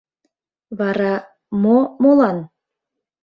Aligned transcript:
Вара... 0.77 1.13
мо 1.61 1.77
молан... 2.01 2.37